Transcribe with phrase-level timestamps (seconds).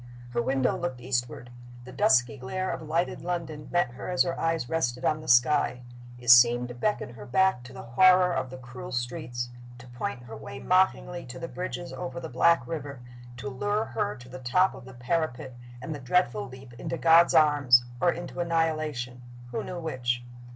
[0.31, 1.51] Her window looked eastward.
[1.85, 5.83] The dusky glare of lighted London met her as her eyes rested on the sky.
[6.17, 10.23] It seemed to beckon her back to the horror of the cruel streets to point
[10.23, 12.99] her way mockingly to the bridges over the black river
[13.37, 17.35] to lure her to the top of the parapet, and the dreadful leap into God's
[17.35, 19.21] arms, or into annihilation
[19.51, 20.23] who knew which?